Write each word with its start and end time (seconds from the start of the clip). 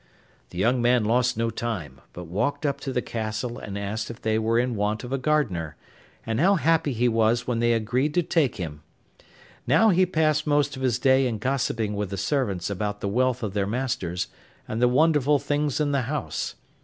The 0.49 0.57
young 0.57 0.81
man 0.81 1.05
lost 1.05 1.37
no 1.37 1.51
time, 1.51 2.01
but 2.11 2.23
walked 2.23 2.65
up 2.65 2.79
to 2.79 2.91
the 2.91 3.03
castle 3.03 3.59
and 3.59 3.77
asked 3.77 4.09
if 4.09 4.19
they 4.19 4.39
were 4.39 4.57
in 4.57 4.75
want 4.75 5.03
of 5.03 5.13
a 5.13 5.17
gardener; 5.19 5.75
and 6.25 6.39
how 6.39 6.55
happy 6.55 6.91
he 6.91 7.07
was 7.07 7.45
when 7.45 7.59
they 7.59 7.73
agreed 7.73 8.15
to 8.15 8.23
take 8.23 8.55
him! 8.55 8.81
Now 9.67 9.89
he 9.89 10.07
passed 10.07 10.47
most 10.47 10.75
of 10.75 10.81
his 10.81 10.97
day 10.97 11.27
in 11.27 11.37
gossiping 11.37 11.93
with 11.95 12.09
the 12.09 12.17
servants 12.17 12.67
about 12.67 13.01
the 13.01 13.07
wealth 13.07 13.43
of 13.43 13.53
their 13.53 13.67
masters 13.67 14.25
and 14.67 14.81
the 14.81 14.87
wonderful 14.87 15.37
things 15.37 15.79
in 15.79 15.91
the 15.91 16.01
house. 16.01 16.55